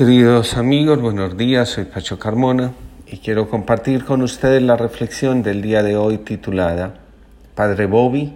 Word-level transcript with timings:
Queridos 0.00 0.56
amigos, 0.56 0.98
buenos 0.98 1.36
días, 1.36 1.68
soy 1.68 1.84
Pacho 1.84 2.18
Carmona 2.18 2.72
y 3.06 3.18
quiero 3.18 3.50
compartir 3.50 4.06
con 4.06 4.22
ustedes 4.22 4.62
la 4.62 4.74
reflexión 4.74 5.42
del 5.42 5.60
día 5.60 5.82
de 5.82 5.94
hoy 5.94 6.16
titulada 6.16 6.94
Padre 7.54 7.84
Bobby, 7.84 8.32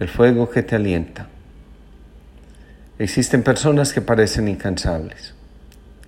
el 0.00 0.08
fuego 0.08 0.48
que 0.48 0.62
te 0.62 0.74
alienta. 0.74 1.28
Existen 2.98 3.42
personas 3.42 3.92
que 3.92 4.00
parecen 4.00 4.48
incansables. 4.48 5.34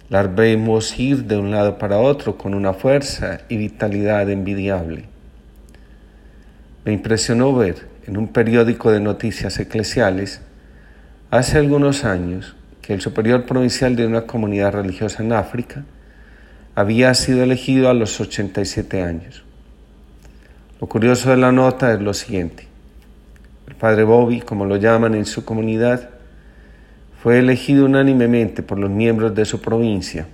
Las 0.08 0.34
vemos 0.34 0.98
ir 0.98 1.24
de 1.24 1.36
un 1.36 1.50
lado 1.50 1.76
para 1.76 1.98
otro 1.98 2.38
con 2.38 2.54
una 2.54 2.72
fuerza 2.72 3.40
y 3.50 3.58
vitalidad 3.58 4.30
envidiable. 4.30 5.04
Me 6.86 6.94
impresionó 6.94 7.54
ver 7.54 7.86
en 8.06 8.16
un 8.16 8.28
periódico 8.28 8.90
de 8.90 9.00
noticias 9.00 9.58
eclesiales 9.58 10.40
hace 11.30 11.58
algunos 11.58 12.06
años 12.06 12.56
el 12.88 13.00
superior 13.02 13.44
provincial 13.44 13.96
de 13.96 14.06
una 14.06 14.22
comunidad 14.22 14.72
religiosa 14.72 15.22
en 15.22 15.32
África 15.32 15.84
había 16.74 17.12
sido 17.12 17.42
elegido 17.42 17.90
a 17.90 17.94
los 17.94 18.18
87 18.18 19.02
años. 19.02 19.44
Lo 20.80 20.86
curioso 20.86 21.30
de 21.30 21.36
la 21.36 21.52
nota 21.52 21.92
es 21.92 22.00
lo 22.00 22.14
siguiente. 22.14 22.66
El 23.66 23.74
padre 23.74 24.04
Bobby, 24.04 24.40
como 24.40 24.64
lo 24.64 24.76
llaman 24.76 25.14
en 25.14 25.26
su 25.26 25.44
comunidad, 25.44 26.08
fue 27.22 27.40
elegido 27.40 27.84
unánimemente 27.84 28.62
por 28.62 28.78
los 28.78 28.90
miembros 28.90 29.34
de 29.34 29.44
su 29.44 29.60
provincia, 29.60 30.26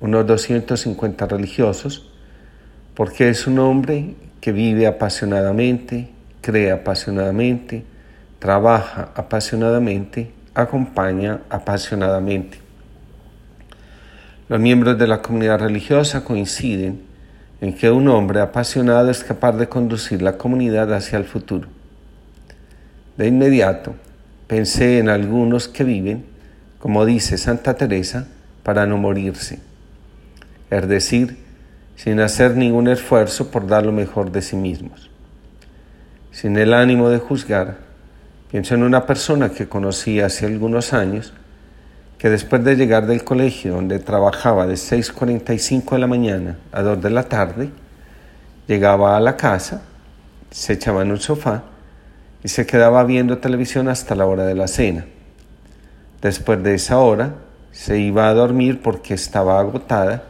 unos 0.00 0.26
250 0.26 1.26
religiosos, 1.26 2.10
porque 2.94 3.28
es 3.28 3.46
un 3.46 3.58
hombre 3.58 4.14
que 4.40 4.52
vive 4.52 4.86
apasionadamente, 4.86 6.08
cree 6.40 6.70
apasionadamente, 6.70 7.84
trabaja 8.38 9.10
apasionadamente 9.14 10.37
acompaña 10.60 11.40
apasionadamente. 11.50 12.58
Los 14.48 14.58
miembros 14.58 14.98
de 14.98 15.06
la 15.06 15.22
comunidad 15.22 15.60
religiosa 15.60 16.24
coinciden 16.24 17.02
en 17.60 17.74
que 17.74 17.90
un 17.90 18.08
hombre 18.08 18.40
apasionado 18.40 19.08
es 19.08 19.22
capaz 19.22 19.52
de 19.52 19.68
conducir 19.68 20.20
la 20.20 20.36
comunidad 20.36 20.92
hacia 20.92 21.16
el 21.16 21.24
futuro. 21.24 21.68
De 23.16 23.28
inmediato 23.28 23.94
pensé 24.48 24.98
en 24.98 25.08
algunos 25.08 25.68
que 25.68 25.84
viven, 25.84 26.24
como 26.80 27.04
dice 27.06 27.38
Santa 27.38 27.74
Teresa, 27.74 28.26
para 28.64 28.84
no 28.84 28.96
morirse, 28.96 29.60
es 30.70 30.88
decir, 30.88 31.38
sin 31.94 32.18
hacer 32.18 32.56
ningún 32.56 32.88
esfuerzo 32.88 33.50
por 33.50 33.66
dar 33.66 33.86
lo 33.86 33.92
mejor 33.92 34.32
de 34.32 34.42
sí 34.42 34.56
mismos, 34.56 35.08
sin 36.32 36.56
el 36.56 36.74
ánimo 36.74 37.10
de 37.10 37.18
juzgar, 37.18 37.87
Pienso 38.50 38.74
en 38.74 38.82
una 38.82 39.04
persona 39.04 39.50
que 39.50 39.68
conocí 39.68 40.20
hace 40.20 40.46
algunos 40.46 40.94
años 40.94 41.34
que 42.16 42.30
después 42.30 42.64
de 42.64 42.76
llegar 42.76 43.06
del 43.06 43.22
colegio 43.22 43.74
donde 43.74 43.98
trabajaba 43.98 44.66
de 44.66 44.74
6.45 44.74 45.90
de 45.90 45.98
la 45.98 46.06
mañana 46.06 46.56
a 46.72 46.80
2 46.82 47.02
de 47.02 47.10
la 47.10 47.24
tarde, 47.24 47.70
llegaba 48.66 49.18
a 49.18 49.20
la 49.20 49.36
casa, 49.36 49.82
se 50.50 50.72
echaba 50.72 51.02
en 51.02 51.10
un 51.10 51.20
sofá 51.20 51.64
y 52.42 52.48
se 52.48 52.64
quedaba 52.66 53.04
viendo 53.04 53.36
televisión 53.36 53.86
hasta 53.86 54.14
la 54.14 54.24
hora 54.24 54.46
de 54.46 54.54
la 54.54 54.66
cena. 54.66 55.04
Después 56.22 56.62
de 56.62 56.74
esa 56.74 56.98
hora 56.98 57.34
se 57.70 57.98
iba 57.98 58.28
a 58.28 58.34
dormir 58.34 58.80
porque 58.82 59.12
estaba 59.12 59.60
agotada 59.60 60.24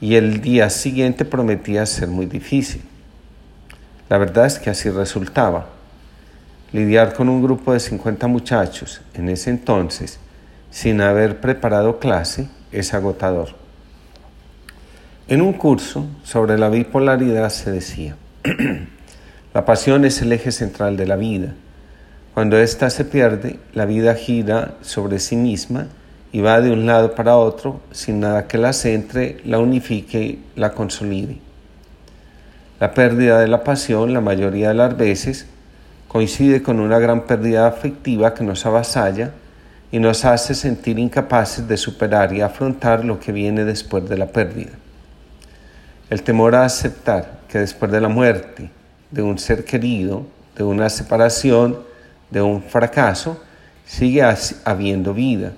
y 0.00 0.16
el 0.16 0.40
día 0.40 0.70
siguiente 0.70 1.24
prometía 1.24 1.86
ser 1.86 2.08
muy 2.08 2.26
difícil. 2.26 2.82
La 4.08 4.18
verdad 4.18 4.46
es 4.46 4.58
que 4.58 4.70
así 4.70 4.90
resultaba. 4.90 5.77
Lidiar 6.70 7.14
con 7.14 7.30
un 7.30 7.42
grupo 7.42 7.72
de 7.72 7.80
50 7.80 8.26
muchachos 8.26 9.00
en 9.14 9.30
ese 9.30 9.48
entonces, 9.48 10.18
sin 10.70 11.00
haber 11.00 11.40
preparado 11.40 11.98
clase, 11.98 12.48
es 12.72 12.92
agotador. 12.92 13.48
En 15.28 15.40
un 15.40 15.54
curso 15.54 16.06
sobre 16.24 16.58
la 16.58 16.68
bipolaridad 16.68 17.48
se 17.48 17.70
decía, 17.70 18.16
la 19.54 19.64
pasión 19.64 20.04
es 20.04 20.20
el 20.20 20.32
eje 20.32 20.52
central 20.52 20.98
de 20.98 21.06
la 21.06 21.16
vida. 21.16 21.54
Cuando 22.34 22.58
ésta 22.58 22.90
se 22.90 23.06
pierde, 23.06 23.58
la 23.72 23.86
vida 23.86 24.14
gira 24.14 24.74
sobre 24.82 25.18
sí 25.18 25.36
misma 25.36 25.86
y 26.32 26.40
va 26.40 26.60
de 26.60 26.70
un 26.70 26.84
lado 26.86 27.14
para 27.14 27.36
otro 27.36 27.80
sin 27.92 28.20
nada 28.20 28.46
que 28.46 28.58
la 28.58 28.74
centre, 28.74 29.38
la 29.44 29.58
unifique, 29.58 30.38
la 30.54 30.72
consolide. 30.72 31.38
La 32.78 32.92
pérdida 32.92 33.40
de 33.40 33.48
la 33.48 33.64
pasión, 33.64 34.12
la 34.12 34.20
mayoría 34.20 34.68
de 34.68 34.74
las 34.74 34.96
veces, 34.96 35.46
coincide 36.08 36.62
con 36.62 36.80
una 36.80 36.98
gran 36.98 37.26
pérdida 37.26 37.68
afectiva 37.68 38.34
que 38.34 38.42
nos 38.42 38.64
avasalla 38.64 39.32
y 39.92 39.98
nos 39.98 40.24
hace 40.24 40.54
sentir 40.54 40.98
incapaces 40.98 41.68
de 41.68 41.76
superar 41.76 42.32
y 42.32 42.40
afrontar 42.40 43.04
lo 43.04 43.20
que 43.20 43.32
viene 43.32 43.64
después 43.64 44.08
de 44.08 44.18
la 44.18 44.26
pérdida. 44.26 44.72
El 46.10 46.22
temor 46.22 46.54
a 46.54 46.64
aceptar 46.64 47.40
que 47.48 47.58
después 47.58 47.92
de 47.92 48.00
la 48.00 48.08
muerte 48.08 48.70
de 49.10 49.22
un 49.22 49.38
ser 49.38 49.64
querido, 49.64 50.26
de 50.56 50.64
una 50.64 50.88
separación, 50.88 51.78
de 52.30 52.42
un 52.42 52.62
fracaso, 52.62 53.40
sigue 53.86 54.22
habiendo 54.64 55.14
vida. 55.14 55.52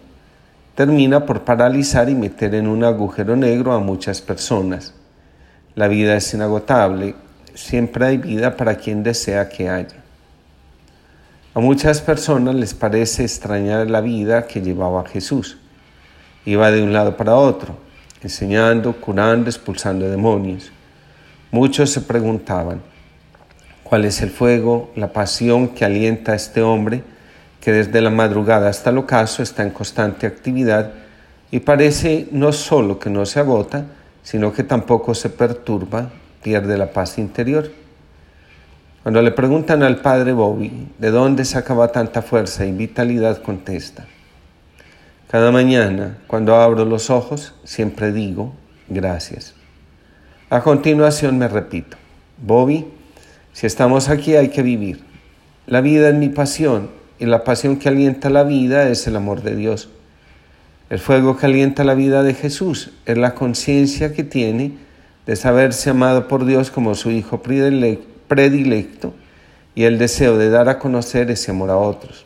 Termina 0.75 1.27
por 1.27 1.44
paralizar 1.44 2.09
y 2.09 2.15
meter 2.15 2.55
en 2.55 2.69
un 2.69 2.84
agujero 2.84 3.37
negro 3.37 3.72
a 3.72 3.81
muchas 3.81 4.21
personas. 4.21 4.94
La 5.75 5.89
vida 5.89 6.16
es 6.16 6.33
inagotable, 6.34 7.15
siempre 7.55 8.06
hay 8.06 8.19
vida 8.19 8.56
para 8.56 8.77
quien 8.77 9.03
desea 9.03 9.49
que 9.49 9.69
haya. 9.69 9.97
A 11.53 11.59
muchas 11.59 12.00
personas 12.00 12.55
les 12.55 12.75
parece 12.75 13.25
extrañar 13.25 13.91
la 13.91 14.00
vida 14.00 14.47
que 14.47 14.61
llevaba 14.61 15.05
Jesús. 15.05 15.59
Iba 16.44 16.71
de 16.71 16.81
un 16.81 16.93
lado 16.93 17.16
para 17.16 17.34
otro, 17.34 17.75
enseñando, 18.22 18.93
curando, 18.93 19.50
expulsando 19.50 20.09
demonios. 20.09 20.71
Muchos 21.50 21.91
se 21.91 22.03
preguntaban, 22.03 22.81
¿cuál 23.83 24.05
es 24.05 24.22
el 24.22 24.31
fuego, 24.31 24.93
la 24.94 25.12
pasión 25.12 25.66
que 25.66 25.84
alienta 25.84 26.33
a 26.33 26.37
este 26.37 26.62
hombre 26.62 27.03
que 27.60 27.72
desde 27.72 28.00
la 28.00 28.10
madrugada 28.10 28.69
hasta 28.69 28.91
el 28.91 28.99
ocaso 28.99 29.43
está 29.43 29.65
en 29.65 29.71
constante 29.71 30.28
actividad 30.28 30.93
y 31.50 31.59
parece 31.59 32.28
no 32.31 32.53
solo 32.53 33.00
que 33.00 33.10
no 33.10 33.27
se 33.27 33.41
agota, 33.41 33.87
sino 34.22 34.53
que 34.53 34.62
tampoco 34.62 35.16
se 35.16 35.31
perturba, 35.31 36.10
pierde 36.44 36.78
la 36.78 36.93
paz 36.93 37.19
interior? 37.19 37.72
Cuando 39.03 39.22
le 39.22 39.31
preguntan 39.31 39.83
al 39.83 39.97
padre 40.03 40.34
Bobby 40.34 40.88
de 40.99 41.11
dónde 41.11 41.47
sacaba 41.47 41.91
tanta 41.91 42.21
fuerza 42.21 42.66
y 42.66 42.72
vitalidad, 42.72 43.41
contesta, 43.41 44.06
cada 45.31 45.50
mañana 45.50 46.19
cuando 46.27 46.55
abro 46.55 46.84
los 46.84 47.09
ojos 47.09 47.55
siempre 47.65 48.12
digo 48.12 48.53
gracias. 48.89 49.55
A 50.50 50.60
continuación 50.60 51.39
me 51.39 51.49
repito, 51.49 51.97
Bobby, 52.44 52.89
si 53.55 53.66
estamos 53.66 54.10
aquí 54.10 54.37
hay 54.37 54.49
que 54.49 54.62
vivir. 54.62 55.00
La 55.66 55.81
vida 55.81 56.10
es 56.10 56.15
mi 56.15 56.28
pasión 56.28 56.91
y 57.19 57.25
la 57.25 57.43
pasión 57.43 57.77
que 57.77 57.89
alienta 57.89 58.28
la 58.28 58.43
vida 58.43 58.87
es 58.91 59.06
el 59.06 59.16
amor 59.16 59.41
de 59.43 59.56
Dios. 59.56 59.89
El 60.91 60.99
fuego 60.99 61.39
que 61.39 61.47
alienta 61.47 61.84
la 61.84 61.94
vida 61.94 62.22
de 62.22 62.34
Jesús 62.34 62.91
es 63.06 63.16
la 63.16 63.34
conciencia 63.34 64.12
que 64.12 64.25
tiene 64.25 64.72
de 65.25 65.37
saberse 65.37 65.89
amado 65.89 66.28
por 66.28 66.44
Dios 66.44 66.71
como 66.71 66.94
su 66.94 67.10
Hijo 67.10 67.41
predilecto 67.41 68.09
predilecto 68.31 69.13
y 69.75 69.83
el 69.83 69.99
deseo 69.99 70.39
de 70.39 70.51
dar 70.51 70.69
a 70.69 70.79
conocer 70.79 71.33
ese 71.33 71.51
amor 71.51 71.69
a 71.71 71.77
otros. 71.77 72.25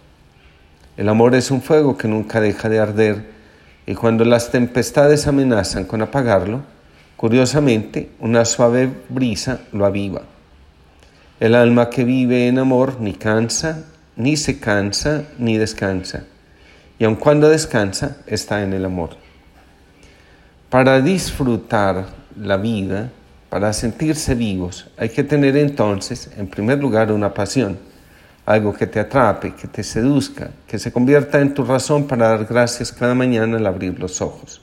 El 0.99 1.09
amor 1.09 1.35
es 1.35 1.51
un 1.51 1.63
fuego 1.63 1.97
que 1.97 2.09
nunca 2.09 2.43
deja 2.43 2.69
de 2.69 2.79
arder 2.79 3.25
y 3.87 3.95
cuando 3.95 4.27
las 4.27 4.51
tempestades 4.51 5.27
amenazan 5.27 5.87
con 5.87 6.03
apagarlo, 6.03 6.61
curiosamente 7.17 8.11
una 8.21 8.45
suave 8.45 8.91
brisa 9.09 9.61
lo 9.73 9.87
aviva. 9.87 10.21
El 11.41 11.55
alma 11.55 11.89
que 11.89 12.05
vive 12.05 12.49
en 12.49 12.59
amor 12.59 13.01
ni 13.01 13.15
cansa, 13.15 13.85
ni 14.15 14.37
se 14.37 14.61
cansa, 14.61 15.25
ni 15.39 15.57
descansa. 15.57 16.25
Y 16.99 17.05
aun 17.05 17.17
cuando 17.17 17.49
descansa, 17.49 18.19
está 18.27 18.63
en 18.63 18.75
el 18.75 18.85
amor. 18.85 19.17
Para 20.69 21.01
disfrutar 21.01 22.09
la 22.39 22.59
vida, 22.59 23.11
para 23.55 23.73
sentirse 23.73 24.35
vivos 24.35 24.89
hay 24.97 25.11
que 25.11 25.23
tener 25.23 25.57
entonces, 25.57 26.29
en 26.37 26.49
primer 26.49 26.81
lugar, 26.81 27.13
una 27.13 27.33
pasión, 27.33 27.79
algo 28.45 28.75
que 28.75 28.89
te 28.89 28.99
atrape, 28.99 29.55
que 29.55 29.69
te 29.69 29.85
seduzca, 29.85 30.51
que 30.67 30.77
se 30.77 30.91
convierta 30.91 31.41
en 31.41 31.55
tu 31.55 31.63
razón 31.63 32.09
para 32.09 32.31
dar 32.31 32.47
gracias 32.47 32.91
cada 32.91 33.15
mañana 33.15 33.57
al 33.59 33.67
abrir 33.69 33.97
los 34.01 34.21
ojos. 34.21 34.61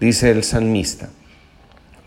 Dice 0.00 0.32
el 0.32 0.42
salmista, 0.42 1.10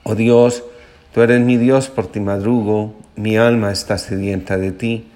oh 0.03 0.15
Dios, 0.15 0.65
tú 1.13 1.21
eres 1.21 1.39
mi 1.39 1.55
Dios, 1.55 1.87
por 1.87 2.11
ti 2.11 2.19
madrugo, 2.19 2.99
mi 3.15 3.37
alma 3.37 3.71
está 3.71 3.97
sedienta 3.97 4.57
de 4.57 4.73
ti, 4.73 5.07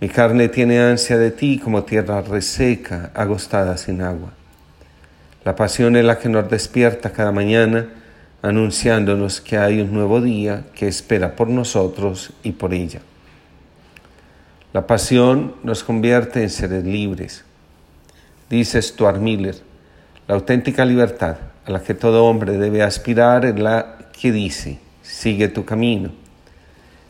mi 0.00 0.08
carne 0.08 0.48
tiene 0.48 0.80
ansia 0.80 1.18
de 1.18 1.30
ti 1.30 1.60
como 1.62 1.84
tierra 1.84 2.20
reseca, 2.20 3.12
agostada 3.14 3.76
sin 3.76 4.02
agua. 4.02 4.32
La 5.44 5.54
pasión 5.54 5.94
es 5.94 6.04
la 6.04 6.18
que 6.18 6.28
nos 6.28 6.50
despierta 6.50 7.12
cada 7.12 7.30
mañana, 7.30 7.99
anunciándonos 8.42 9.40
que 9.40 9.58
hay 9.58 9.80
un 9.80 9.92
nuevo 9.92 10.20
día 10.20 10.64
que 10.74 10.88
espera 10.88 11.36
por 11.36 11.48
nosotros 11.48 12.30
y 12.42 12.52
por 12.52 12.72
ella. 12.72 13.00
La 14.72 14.86
pasión 14.86 15.54
nos 15.62 15.82
convierte 15.84 16.42
en 16.42 16.50
seres 16.50 16.84
libres. 16.84 17.44
Dice 18.48 18.80
Stuart 18.80 19.18
Miller, 19.18 19.56
la 20.28 20.36
auténtica 20.36 20.84
libertad 20.84 21.36
a 21.66 21.70
la 21.70 21.82
que 21.82 21.94
todo 21.94 22.24
hombre 22.24 22.56
debe 22.56 22.82
aspirar 22.82 23.44
es 23.44 23.58
la 23.58 23.98
que 24.18 24.32
dice, 24.32 24.78
sigue 25.02 25.48
tu 25.48 25.64
camino, 25.64 26.10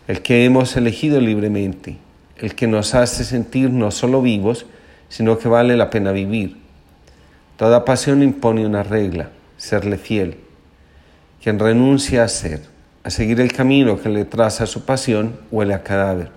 el 0.09 0.23
que 0.23 0.45
hemos 0.45 0.77
elegido 0.77 1.21
libremente, 1.21 1.99
el 2.39 2.55
que 2.55 2.67
nos 2.67 2.95
hace 2.95 3.25
sentir 3.25 3.71
no 3.71 3.91
solo 3.91 4.23
vivos, 4.23 4.67
sino 5.09 5.39
que 5.39 5.49
vale 5.49 5.77
la 5.77 5.91
pena 5.91 6.13
vivir. 6.13 6.57
Toda 7.57 7.85
pasión 7.85 8.23
impone 8.23 8.65
una 8.65 8.83
regla, 8.83 9.29
serle 9.59 9.99
fiel. 9.99 10.39
Quien 11.43 11.59
renuncia 11.59 12.23
a 12.23 12.29
ser, 12.29 12.61
a 13.03 13.09
seguir 13.09 13.41
el 13.41 13.53
camino 13.53 13.99
que 13.99 14.11
le 14.11 14.27
traza 14.27 14.67
su 14.67 14.85
pasión, 14.85 15.37
huele 15.51 15.73
a 15.73 15.83
cadáver. 15.83 16.31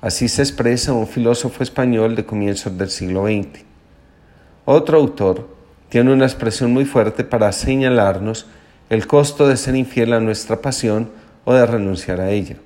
Así 0.00 0.28
se 0.28 0.42
expresa 0.42 0.92
un 0.92 1.06
filósofo 1.06 1.62
español 1.62 2.16
de 2.16 2.26
comienzos 2.26 2.76
del 2.76 2.90
siglo 2.90 3.26
XX. 3.26 3.64
Otro 4.64 4.98
autor 4.98 5.48
tiene 5.88 6.12
una 6.12 6.24
expresión 6.24 6.72
muy 6.72 6.86
fuerte 6.86 7.22
para 7.22 7.52
señalarnos 7.52 8.46
el 8.88 9.06
costo 9.06 9.46
de 9.46 9.56
ser 9.56 9.76
infiel 9.76 10.12
a 10.12 10.20
nuestra 10.20 10.60
pasión 10.60 11.10
o 11.44 11.54
de 11.54 11.64
renunciar 11.64 12.20
a 12.20 12.30
ella. 12.30 12.56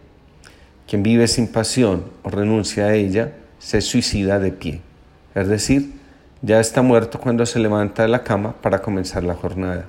Quien 0.88 1.02
vive 1.02 1.28
sin 1.28 1.48
pasión 1.48 2.04
o 2.22 2.30
renuncia 2.30 2.86
a 2.86 2.94
ella 2.94 3.32
se 3.58 3.82
suicida 3.82 4.38
de 4.38 4.52
pie, 4.52 4.80
es 5.34 5.48
decir, 5.48 5.92
ya 6.40 6.60
está 6.60 6.82
muerto 6.82 7.18
cuando 7.18 7.44
se 7.44 7.58
levanta 7.58 8.02
de 8.02 8.08
la 8.08 8.22
cama 8.22 8.54
para 8.62 8.80
comenzar 8.80 9.24
la 9.24 9.34
jornada. 9.34 9.86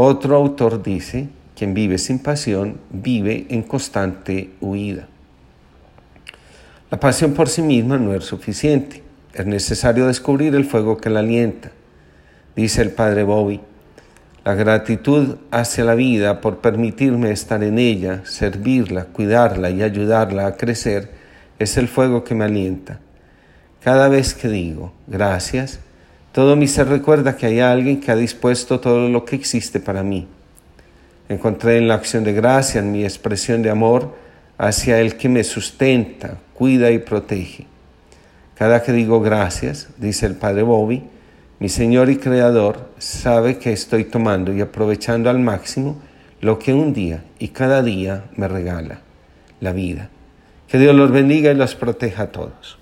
Otro 0.00 0.36
autor 0.36 0.80
dice, 0.80 1.28
quien 1.56 1.74
vive 1.74 1.98
sin 1.98 2.20
pasión 2.20 2.78
vive 2.88 3.46
en 3.48 3.64
constante 3.64 4.52
huida. 4.60 5.08
La 6.88 7.00
pasión 7.00 7.34
por 7.34 7.48
sí 7.48 7.62
misma 7.62 7.98
no 7.98 8.14
es 8.14 8.22
suficiente. 8.22 9.02
Es 9.34 9.44
necesario 9.44 10.06
descubrir 10.06 10.54
el 10.54 10.66
fuego 10.66 10.98
que 10.98 11.10
la 11.10 11.18
alienta. 11.18 11.72
Dice 12.54 12.80
el 12.80 12.92
padre 12.92 13.24
Bobby, 13.24 13.60
la 14.44 14.54
gratitud 14.54 15.38
hacia 15.50 15.82
la 15.82 15.96
vida 15.96 16.40
por 16.40 16.58
permitirme 16.58 17.32
estar 17.32 17.64
en 17.64 17.80
ella, 17.80 18.22
servirla, 18.24 19.06
cuidarla 19.06 19.68
y 19.70 19.82
ayudarla 19.82 20.46
a 20.46 20.56
crecer 20.56 21.10
es 21.58 21.76
el 21.76 21.88
fuego 21.88 22.22
que 22.22 22.36
me 22.36 22.44
alienta. 22.44 23.00
Cada 23.82 24.08
vez 24.08 24.32
que 24.34 24.46
digo 24.46 24.92
gracias, 25.08 25.80
todo 26.32 26.56
mi 26.56 26.68
ser 26.68 26.88
recuerda 26.88 27.36
que 27.36 27.46
hay 27.46 27.60
alguien 27.60 28.00
que 28.00 28.10
ha 28.10 28.16
dispuesto 28.16 28.80
todo 28.80 29.08
lo 29.08 29.24
que 29.24 29.36
existe 29.36 29.80
para 29.80 30.02
mí. 30.02 30.26
Encontré 31.28 31.78
en 31.78 31.88
la 31.88 31.94
acción 31.94 32.24
de 32.24 32.32
gracia, 32.32 32.80
en 32.80 32.92
mi 32.92 33.04
expresión 33.04 33.62
de 33.62 33.70
amor, 33.70 34.14
hacia 34.56 35.00
el 35.00 35.16
que 35.16 35.28
me 35.28 35.44
sustenta, 35.44 36.38
cuida 36.54 36.90
y 36.90 36.98
protege. 36.98 37.66
Cada 38.54 38.82
que 38.82 38.92
digo 38.92 39.20
gracias, 39.20 39.88
dice 39.98 40.26
el 40.26 40.34
Padre 40.34 40.62
Bobby, 40.62 41.04
mi 41.60 41.68
Señor 41.68 42.08
y 42.08 42.16
Creador 42.16 42.90
sabe 42.98 43.58
que 43.58 43.72
estoy 43.72 44.04
tomando 44.04 44.52
y 44.52 44.60
aprovechando 44.60 45.28
al 45.28 45.38
máximo 45.38 46.00
lo 46.40 46.58
que 46.58 46.72
un 46.72 46.92
día 46.92 47.24
y 47.38 47.48
cada 47.48 47.82
día 47.82 48.24
me 48.36 48.48
regala, 48.48 49.00
la 49.60 49.72
vida. 49.72 50.08
Que 50.68 50.78
Dios 50.78 50.94
los 50.94 51.10
bendiga 51.10 51.50
y 51.50 51.54
los 51.54 51.74
proteja 51.74 52.24
a 52.24 52.32
todos. 52.32 52.77